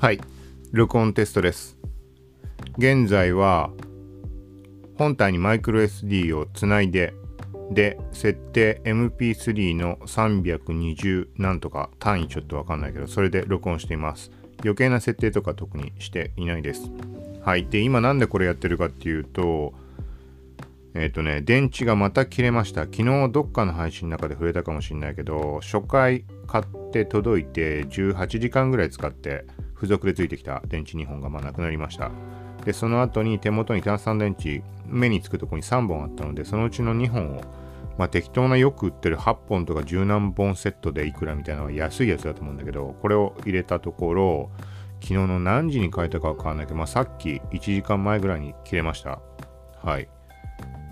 [0.00, 0.20] はい、
[0.72, 1.76] 録音テストです。
[2.78, 3.68] 現在は
[4.96, 7.12] 本体にマイクロ SD をつないで、
[7.70, 14.30] で、設定 MP3 の320なんとか単位ちょっとわかんないけど、それで録音しています。
[14.62, 16.90] 余計な設定とか特にしていないです。
[17.44, 17.66] はい。
[17.66, 19.74] で、今なんでこれやってるかっていうと、
[20.94, 22.84] えっ、とね、電池がまた切れました。
[22.84, 29.44] 昨日どっかの配信の中で触れたかもしれないけど、初回買って届いて18時間ぐらい使って
[29.80, 32.10] 付属でついてきた電池2本がまあなくなりました。
[32.66, 37.40] で、その後に手元に単三電池、目につくとこに3本あったので、そのうちの2本を、
[37.96, 44.50] まあ適当なよく売ってる8本とか10何本セットでいくらみたいなのは安いやつだと思うんだけど、これを入れたところ、
[45.00, 49.20] 昨日の何時に変えたかわかんないけど、まあさっき1時間前ぐらいに切れました。
[49.82, 50.06] はい。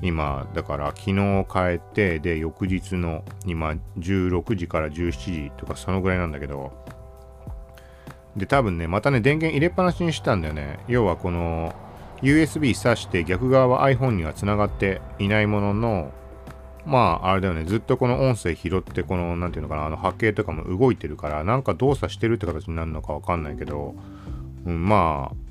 [0.00, 6.72] 今だから昨日変えてで翌日の今16時から17時とかそのぐらいなんだけど
[8.38, 11.74] で多分ねまたね電源入れっぱなしにしたんだよね要はこの
[12.22, 16.12] USB 挿して逆側は iPhone にはつながっていないものの
[16.84, 23.94] まああれだよねずっとこの音声拾ってこの何ていうのかなあの波形とかも動いてるからなんか動作してるって形になるのかわかんないけど、
[24.64, 25.48] うん、まあ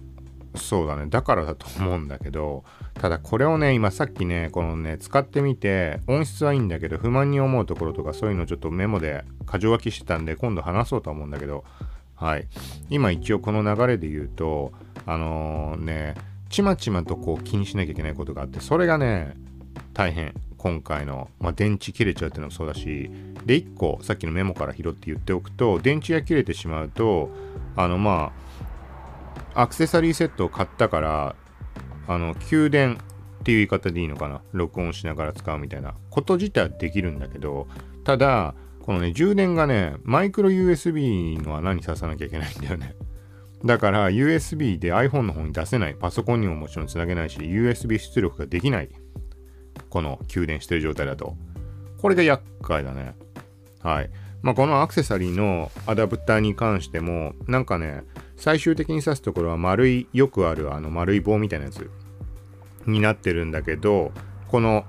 [0.58, 1.08] そうだね。
[1.08, 2.64] だからだと思うんだけど、
[2.96, 11.64] ただこれをね、今さっきね、このね、使ってみて、音質はいいんだけど、不満に思うところとかそういうのちょっとメモで箇条書きしてたんで、今度話そうと思うんだけど、
[12.18, 12.48] はい。
[12.90, 14.74] 今一応この流れで言うと、
[15.06, 16.16] あのー、ね、
[16.50, 19.36] ちまちまとこう気にしなきゃいけないことがあって、それがね、
[19.94, 20.34] 大変。
[20.58, 23.12] 今回の、まあ、電池切れちゃうっていうのもそうだし、
[23.46, 27.30] で、1個、さっきのメモから拾って言っておくと、電池が切れてしまうと、
[27.76, 28.34] あの、ま
[29.54, 31.36] あ、アクセサリーセットを買ったから、
[32.08, 34.42] あの、給電っていう言い方でいいのかな？
[34.52, 37.68] 録音しながら使うみたいなこと自体はできるんだけど、
[38.04, 38.56] ただ、
[38.88, 42.96] このね、充電がね、マイクロ USB の穴に刺さなきゃいけないんだよね。
[43.66, 45.94] だから USB で iPhone の方に出せない。
[45.94, 48.90] パソコンにももちろんつなげないし、USB 出力ができない。
[49.90, 51.36] この給電してる状態だと。
[52.02, 53.16] これが厄介だね。
[53.82, 54.10] はい。
[54.42, 58.06] まあ、このアクセサリーのアダプターに関しても、なんかね、
[58.38, 61.92] 最終的に挿すところは丸い、よくあるあの丸い棒みたいなやつ
[62.86, 64.14] になってるんだけど、
[64.48, 64.86] この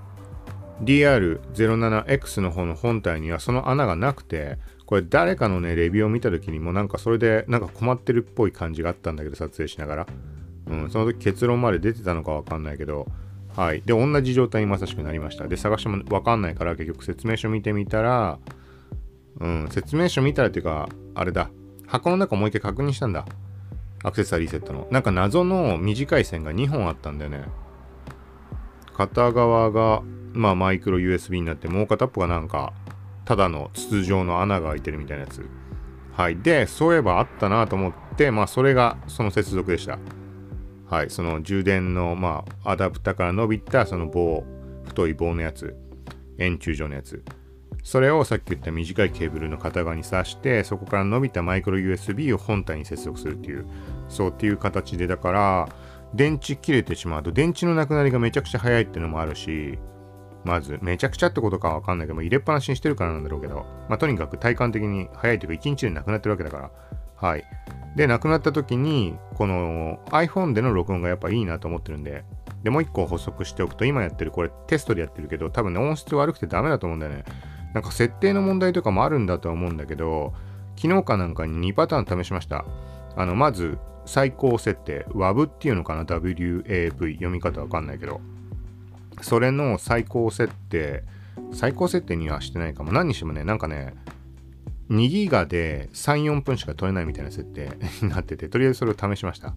[0.82, 10.06] DR07X の方の本体にはその穴がなくて、これ誰かのね、レビューを見た時にもなんかそれでなんか困ってるっぽい感じがあったんだけど、撮影しながら。
[10.68, 13.06] うん、その時結論まで出てたのかわかんないけど、
[13.56, 13.82] はい。
[13.84, 15.48] で、同じ状態にまさしくなりました。
[15.48, 18.38] で、探してもわかんないから結局説明書見てみたら、
[19.40, 21.50] うん、説明書見たらっていうか、あれだ。
[21.86, 23.24] 箱の中もう一回確認したんだ。
[24.04, 24.86] アクセサリーセットの。
[24.90, 27.44] なんか謎の短い線が2本あったんだよね。
[28.96, 30.02] 片側が、
[30.38, 32.72] まあマイクロ USB になって、もう片っぽがなんか、
[33.24, 35.44] ただの筒状の穴が開いてるみたいなやつ。
[36.12, 36.36] はい。
[36.38, 39.98] で、そういえばあったなと思って、まあそれがその接続でした。
[40.88, 41.10] はい。
[41.10, 44.44] その充電の、まあアダプタから伸びたその棒、
[44.86, 45.74] 太い棒のやつ。
[46.38, 47.24] 円柱状のやつ。
[47.82, 53.66] それをさっき言った短いケーブルの片側に挿して、そこから伸びたマイクロ USB を本体に接続するっていう、
[54.08, 55.68] そうっていう形で、だから、
[56.14, 59.78] 電池切れてしまうと、電池のなくなりがめちゃくちゃ早いっていうのもあるし、
[60.48, 66.70] まず、めちゃくちゃってことかわかんないけど、入れっぱなしにしてるからなんだろうけど、まあ、とにかく体感的に早いというか、1日でなくなってるわけだから、
[67.16, 67.44] はい。
[67.96, 72.24] で、なくなった時に、この iPhone での録音がやっぱいいなと思ってるんで、
[72.62, 77.24] で、もう一個補足しておくと、今やってる、これテストでやってるけど、多分ね、音質悪くてダメだと思うんだよね。
[77.74, 80.32] なんか設定の問題とかもあるんだとは思うんだけど、
[80.76, 82.64] 昨日かなんかに2パターン試しました。
[83.16, 87.14] あの、まず、最高設定、WAV っていうのかな ?WAV。
[87.14, 88.22] 読み方わかんないけど。
[89.22, 91.04] それの最高設定、
[91.52, 92.92] 最高設定にはしてないかも。
[92.92, 93.94] 何にしてもね、なんかね、
[94.90, 97.70] 2ギガで3、4分しか取れないみたいな設定
[98.02, 99.54] になってて、とりあえずそれを試しました。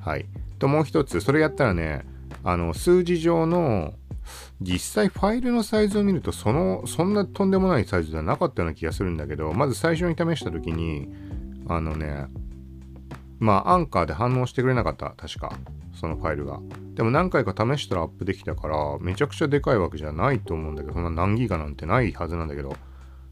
[0.00, 0.26] はい。
[0.58, 2.04] と、もう一つ、それやったらね、
[2.44, 3.94] あの、数字上の
[4.60, 11.08] 実際ファイルのサイズを見るとそのそんなとんでもないサイズではなかったような気がするんだけどまず最初に試した時に
[11.68, 12.26] あのね
[13.38, 15.52] まあアンカーで反応してくれなかった確か
[15.94, 16.60] そのファイルが
[16.94, 22.76] でも何回か試したらアップできたからめちゃくちゃでかいわけじゃないと思うんだけどそんな何ギガなんてないはずなんだけど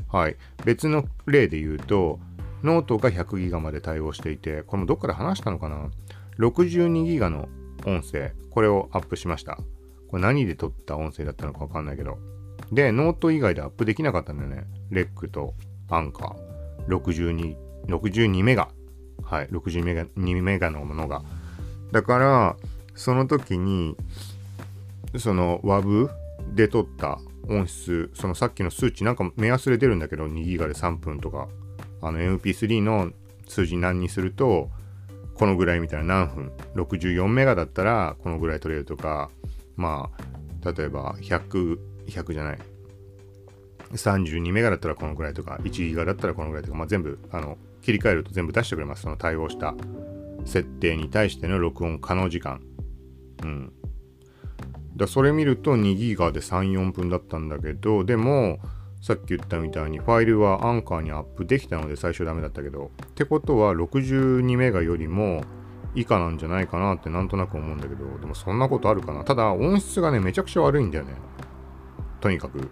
[0.09, 2.19] はい別の例で言うと
[2.63, 5.91] ノートが100ギガまで対応していてこれもどっかで話したのかな
[6.39, 7.49] ？62ギガの
[7.87, 9.59] 音声これをアップしました
[10.11, 12.19] これ何で撮った音声だったのかわかんないけど。
[12.73, 14.65] で、ノート以外でアップできなかったんだよね。
[14.91, 15.55] レックと
[15.89, 16.97] アンカー。
[16.97, 17.57] 62、
[17.87, 18.69] 62メガ。
[19.23, 21.23] はい、62メガ、2メガのものが。
[21.93, 22.57] だから、
[22.95, 23.97] その時に、
[25.19, 26.11] その WAV
[26.55, 31.49] で撮った音質、そのさっきの数値なんか目安で出るんだけど、2ギガで3分とか、
[32.03, 33.11] あの MP3 の
[33.49, 34.71] 数字何にすると、
[35.35, 36.53] このぐらいみたいな何分。
[36.75, 39.31] 64メガだったらこのぐらい取れるとか。
[39.77, 40.11] ま
[40.63, 42.59] あ例えば100 100じゃない。
[43.93, 45.59] 32メガだったらこのぐらいとか。
[45.63, 49.03] 1ギガだったらこのぐらいとか、まあ、全部あの切り替えると全部出してくれます。
[49.03, 49.75] その対応した
[50.45, 52.61] 設定に対しての録音可能時間。
[53.43, 53.73] うん。
[54.97, 58.59] だそれ見ると2ギガで34分だったんだけどでも
[59.01, 62.91] さっき言ったみたいにファイルはアンカーにアップできたので最初ダメだったけど。
[63.05, 65.43] ってことは62メガよりも
[65.95, 68.19] 以下なんじゃないかなってなんとなく思うんだけど。
[68.19, 69.25] でもそんなことあるかな。
[69.25, 71.15] ただ音質がねめちゃくちゃ悪いんだよね。
[72.21, 72.71] とにかく。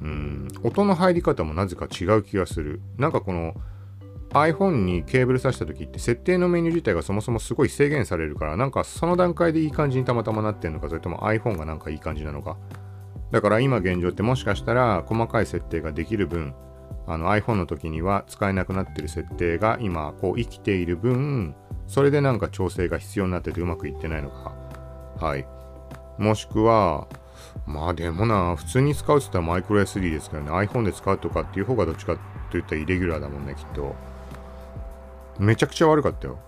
[0.00, 0.48] うん。
[0.62, 2.80] 音の入り方もなぜか違う気がする。
[2.96, 3.54] なんかこの
[4.32, 12.56] iPhone にケーブル挿した時って設定のメニュー自体がそもそもすごい制限されるからなんかその段階でいい感じにたまたまなってんのかそれとも iPhone がなんかいい感じなのか。
[13.30, 16.54] だから今現状ってもしかしたら細かい設定ができる分
[17.06, 21.54] あの iPhone の時には使えなくなってる設定が今こう生きている分
[21.86, 24.54] それでなんか調整が必要になっててうまくいってないのか。
[25.18, 25.46] はい。
[26.18, 27.08] もしくは
[27.66, 30.50] まあでもな普通に使うって言ったらマイクロ SD ですからね。
[30.50, 32.16] iPhone で使うとかっていう方がどっちか
[32.50, 33.94] といったらイレギュラーだもんねきっと。
[35.38, 36.38] めちゃくちゃ悪かったよ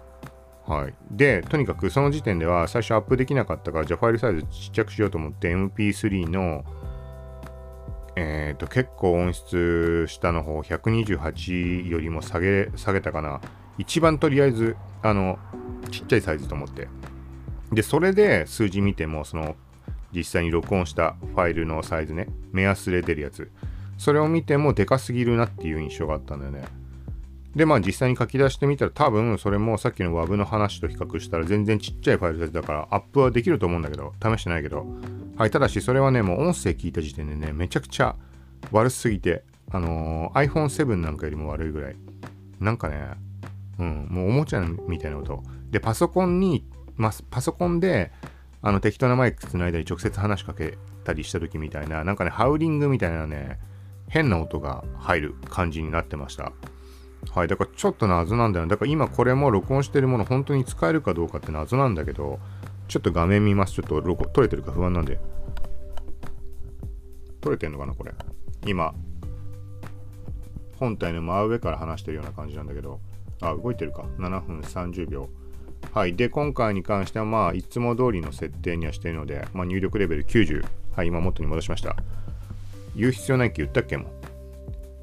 [0.67, 0.95] はい。
[1.11, 6.65] で、とにかくその時点では最初アップできなかったから、じゃあファイルサイズちっちゃくしようと思って MP3 の、
[8.17, 13.41] えっ、ー、と、結構音質下の方、128よりも下げ、下げたかな。
[13.77, 15.39] 一番とりあえず、あの、
[15.91, 16.89] ちっちゃいサイズと思って。
[17.73, 19.57] で、それで数字見ても、その、
[20.13, 23.51] 実際に録音したファイルのサイズね、目安で出るやつ。
[23.99, 26.65] それを見てもでかすぎるなっていう印象があったんだよね。
[27.55, 34.87] で、まあ実際に書き出してみたら多分それもさっきの WAV の話と比較したら全然ちっちゃいファイルサイズだからアップはできると思うんだけど、試してないけど。
[35.37, 38.17] はい、ただしそれはね、もう音声聞いた時点でね、めちゃくちゃ
[38.73, 41.97] 悪すぎて、あのー、iPhone7 なんかよりも悪いぐらい。
[42.61, 43.11] なんかね、
[43.79, 45.43] うん、もうおもちゃみたいな音。
[45.71, 46.65] で、パソコンに、
[46.97, 48.13] まパソコンで、
[48.63, 53.59] あの適当なマイクつないだり直接話しかけたりした時みたいな、なんかね、ハウリングみたいなね、
[54.09, 56.53] 変な音が入る感じになってました。
[57.33, 58.71] はい、だからちょっと謎なんだよ、ね。
[58.71, 62.39] だから今これも録音してるもの本当に使えるかどうかって謎なんだけど、
[62.89, 63.75] ちょっと画面見ます。
[63.75, 65.19] ちょっと録撮れてるか不安なんで。
[67.41, 68.13] 撮れてんのかなこれ。
[68.67, 68.95] 今、
[70.79, 73.01] 本体の真上から話してるような感じなんだけど、
[73.41, 74.05] あ、動いてるか。
[74.19, 75.29] 7分30秒。
[75.93, 76.17] はい。
[76.17, 80.65] で、今回に関しては、まあ、いつも通りの設定にはしてるので、まあ、入力レベル90。
[80.97, 81.97] はい、今元に戻しました。
[82.97, 84.24] 言う必要ないって言ったっけもう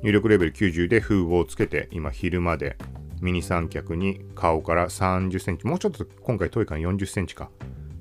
[0.04, 2.78] 入力レベル90で風防をつけて、今昼間で
[3.22, 7.50] ミニ三脚に顔から30センチ、もうちょっと今回遠いから40センチか。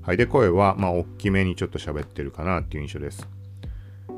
[0.02, 0.16] はい。
[0.16, 3.28] で、声は、まあ、大きめにちょっと喋ってるかなっていう印象です。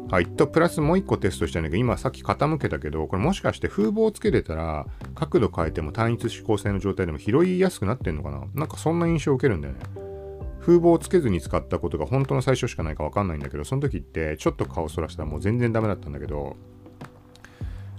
[0.09, 0.27] はい。
[0.27, 4.87] と、プラスもう一個テストしたんだけど、今さっき傾けたけど、これもしかして風防をつけれたら、
[5.17, 9.81] 角度変えても単一指向性の状態でも拾いやすくなってんのかななんかそんな印象を受けるんだよね。
[10.61, 16.57] 風防をつけずに使ったことが本当の最初しかないかわかんないんだけど、その時ってちょっと顔そらしたらもう全然ダメだったんだけど、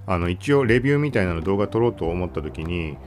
[0.05, 2.97] あの一応レビューみたいなの動画撮ろうと思った時に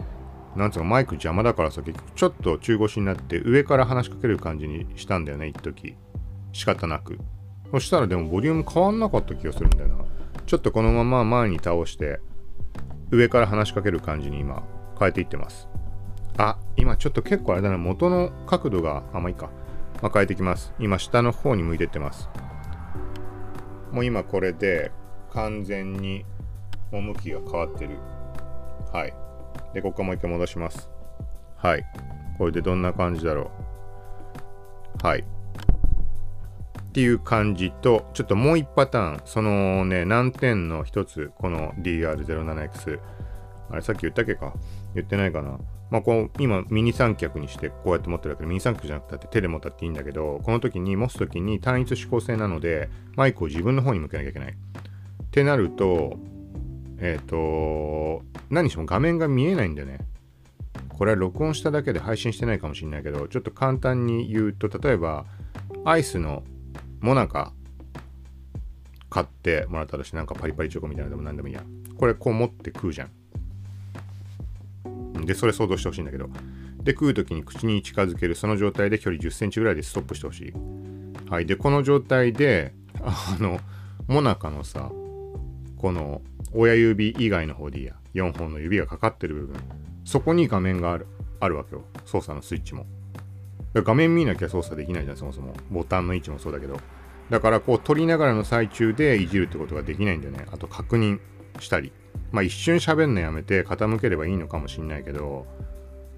[0.56, 5.96] なんつうかマイク邪魔だからさ結局ちょっと中腰になって上から話しかける感じにしたんだよね一時。
[6.52, 7.18] 仕方なく。
[7.70, 10.04] そしたらでもボリューム変わんなかった気がするんだよな。
[10.46, 12.20] ちょっとこのまま前に倒して
[13.10, 14.62] 上から話しかける感じに今
[14.98, 15.68] 変えていってます。
[16.38, 17.76] あ今ちょっと結構あれだな。
[17.76, 19.50] 元の角度があまあいいか、
[20.00, 20.72] まあ、変えてきます。
[20.78, 22.30] 今下の方に向いてってます。
[23.92, 24.92] もう今これで
[25.32, 26.24] 完全に
[26.90, 27.98] 向きが変わってる。
[28.92, 29.14] はい。
[29.74, 30.90] で、ここもう一回戻します。
[31.56, 31.84] はい。
[32.38, 33.50] これでどんな感じだろ
[35.02, 35.06] う。
[35.06, 35.20] はい。
[35.20, 43.00] っていう感じと、ちょっともう一パターン、そのね、難点の一つ、この DR07X。
[43.70, 44.54] あれ、さっき言ったっけか？
[44.94, 45.58] 言ってないかな。
[45.90, 54.52] まあ、こう、今、ミニ三脚にしてこうやって持ってるわけど、ミニ三脚じゃなくて手で持ったっていいんだけど、この時に持つ時に単一指向性なので、マイクを自分の方に向けなきゃいけない。
[54.52, 54.54] っ
[55.30, 56.16] てなると、
[56.98, 59.98] えっ、ー、と、何しも画面が見えないんだよね。
[60.88, 65.26] これは録音しただけで配信してないかもしれないけど、ちょっと簡単に言うと、例えば、
[65.84, 66.42] アイスの
[67.00, 67.52] モナカ
[69.10, 71.62] 買ってもらったとして、なんかパリパリチョコみたいなのでも何でもいいや。
[71.98, 73.10] これこう持って食うじゃん。
[75.26, 76.28] で、それ想像してほしいんだけど。
[76.82, 80.52] で、食う時に口に近づける、その状態で距離10センチぐらいでストップしてほしい。
[81.28, 81.46] はい。
[81.46, 82.72] で、この状態で、
[83.02, 83.60] あの、
[84.06, 84.90] モナカのさ、
[85.76, 86.22] この
[86.56, 87.94] 親指以外の方でいいや。
[88.14, 89.56] 4本の指がかかってる部分。
[90.04, 91.06] そこに画面がある、
[91.40, 91.84] あるわけよ。
[92.04, 92.86] 操作のスイッチも。
[93.74, 95.54] 画面見なきゃ操作できないじゃん、そもそも。
[95.70, 96.80] ボタンの位置もそうだけど。
[97.28, 100.46] だからこう撮りながらの最中でいじるってことができないんだよね。
[100.50, 101.20] あと確認
[101.60, 101.92] したり。
[102.32, 105.46] まあ一瞬喋んのやめて傾ければいいのかもしんないけど、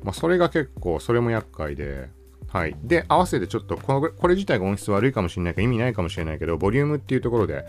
[0.04, 2.11] まあ、それが結構、それも厄介で、
[2.49, 2.76] はい。
[2.83, 7.64] で、合わせてちょっとこれ、これ自体が音質悪いかもしれないから意味ないかもしれないけど、ボリュームっていうところで、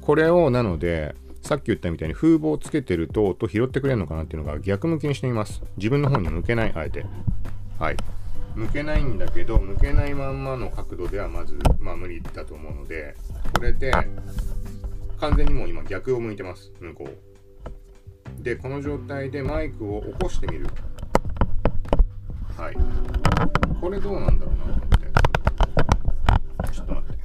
[0.00, 1.14] これを、なので、
[1.46, 5.62] さっき言ったみたいに風防をつけてると音拾ってくれるのかなっていうのが逆向きにしてみます。
[5.76, 7.06] 自分の方に向けない、あえて。
[7.78, 7.96] はい。
[8.56, 13.14] 向けないんだけど、向けないまんまの角度ではまず、まあ無理だと思うので、
[13.54, 13.92] これで、
[15.20, 18.42] 完全にもう今逆を向いてます、向こう。
[18.42, 20.66] で、この状態でマイクを起こしてみる。
[22.56, 22.76] はい。
[23.80, 26.72] これどうなんだろうなと思って。
[26.72, 27.16] ちょっと待って。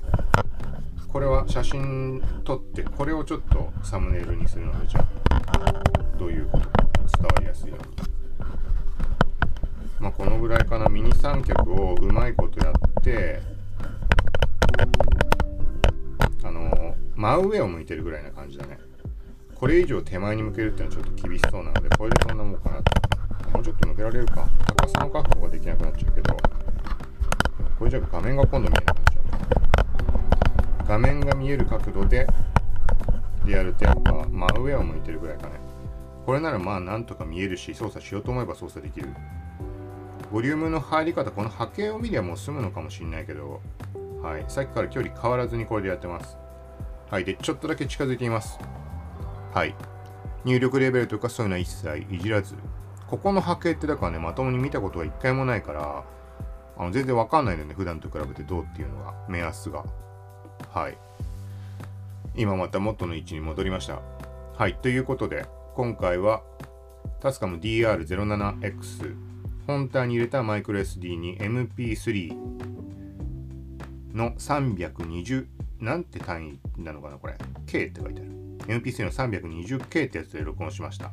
[1.12, 5.84] これは写真撮って、これをちょっとサムネイルにするので、じゃあ、
[6.18, 6.72] どういうことか
[7.18, 7.86] 伝わりやすいように。
[10.00, 10.88] まあ、このぐらいかな。
[10.88, 13.41] ミニ三脚をうまいことやって、
[16.44, 18.80] あの真上を向いてるぐらいな感じだね。
[19.53, 22.75] これ以上手前に向けるっていうのはちょっと厳しそうなので、これでそんなもんかな。
[23.51, 24.50] もうちょっと抜けられるか。
[24.77, 26.38] 高さの確保ができなくなっちゃうけど、
[27.77, 29.00] これじゃ画面が今度見えなく。
[30.91, 32.27] 画面が見える角度で、
[33.45, 35.53] でやるとやっぱ真上を向いてるぐらいかね。
[36.25, 39.07] これならまあなんとか見えるし、操作しようと思えば操作できる。
[40.33, 43.62] ボリュームの入り方、この波形を見りゃもう済むのかもしれないけど、
[44.21, 44.43] はい。
[44.50, 46.38] さっきから距離変わらずにこれでやってます。
[47.10, 47.24] はい。
[47.24, 48.60] で、ちょっとだけ近づいてみます。
[49.53, 49.74] はい。
[50.43, 52.55] 入力レベルとかそういうのは一切いじらず、
[53.07, 56.03] ここの波形ってだからね、まともに見たことは一回もないから、
[56.77, 59.86] あの全然わかんないのね、普段と比べてどうっていうのが、目安が。
[60.74, 60.98] はい。
[62.36, 64.00] 今また元の位置に戻りました。
[64.58, 64.75] はい。
[64.75, 66.44] ということで、今回は、
[67.20, 69.16] タスカム DR07X
[69.68, 72.36] 本体に入れたマイクロ SD に MP3
[74.13, 75.46] の320
[75.80, 77.38] なんて単位なのかなこれ
[77.68, 81.12] K って書いてある MP3 の 320K ってやつで録音しました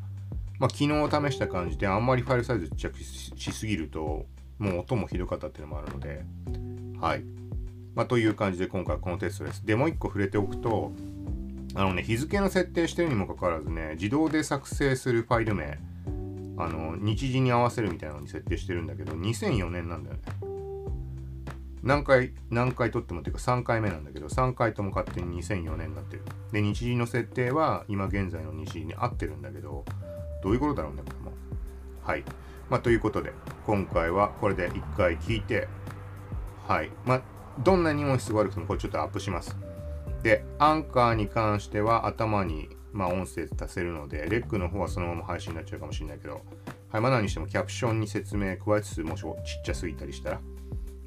[0.59, 4.27] まあ、昨日試した感じであんまりファイルサイズちっちゃくしすぎると
[4.59, 6.25] もう音もひどかったっていうのもあるので
[7.01, 7.23] はい
[7.99, 10.93] まあ、という感じで今回このテストですでもう一個触れておくと
[11.75, 15.79] あのね日付の設定してるにもかかわらずね自動で作成するファイル名
[16.57, 20.23] あの日時に合わせるみたいなのに設定してるんだけど2004年なんだよね
[21.83, 29.85] 何回何回撮ってもっていうか3回目なんだけど3回とも勝手に2004年になってるで日時の設定は今現在の日時に合ってるんだけど
[30.43, 31.33] どういうことだろうね、これも。
[32.03, 32.25] はい。
[32.71, 33.33] まあ、ということで、
[33.67, 35.69] 今回はこれで1回聞いて、
[36.67, 36.91] はい。
[37.05, 37.23] まあ、
[37.59, 39.57] どんなに音質が悪くてもこれちょっとアップします。
[40.23, 46.43] で、アンカーに関しては頭に、まあ、音声足せるので、レックの方はそのまま配信になっちゃうかもしれないけど、
[46.91, 47.01] はい。
[47.01, 49.33] まあ、何にしてもキャプションに説明加えつつ、もしちっ
[49.65, 50.41] ちゃすぎたりしたら、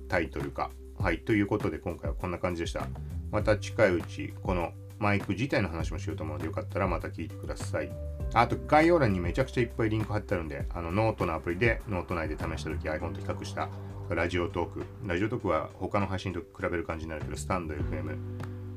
[0.07, 0.71] タイトルか。
[0.99, 1.19] はい。
[1.19, 2.87] ということで、今回はこんな感じでした。
[3.31, 7.91] また近いうち、このマイク自体の話もしようと思うので、よかったらまた聞いてください。
[8.33, 13.67] あと概要欄にめちゃくちゃいっぱいリンク貼ってあるんで、あのノートのアプリでノート内で試した時 iPhone と比較した
[14.15, 18.17] Radiotalk。Radiotalk は他の配信と比べる感じになるけど、 stand.fm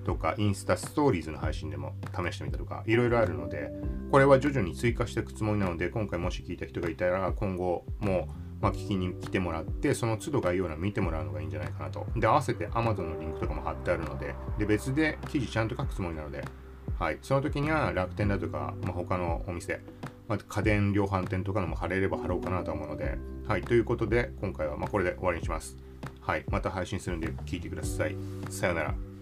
[0.04, 3.70] とかインスタストーリーズの配信でも試してみたとか、いろいろあるので、
[4.10, 8.28] これは徐々に追加していくつもりなので、今回もし聞いた人がいたら、今後も
[8.64, 12.06] まあ、聞きに来てもらって、その都度概要欄見てもらうのがいいんじゃないかなと。
[12.16, 16.42] で、合わせて Amazon のリンクとかも貼ってあるので、で、別で記事ちゃんと書くつもりなので、
[16.98, 17.18] はい。
[17.20, 19.80] その時には楽天だとか、まあ、他のお店、
[20.28, 23.62] まあ、家電量販店とかのも貼れれば貼ろうかなと思うので、はい。
[23.62, 25.76] ということで、今回はまこれで終わりにします。
[26.20, 26.44] はい。
[26.48, 28.16] また配信するんで聞いてください。
[28.48, 29.13] さよなら。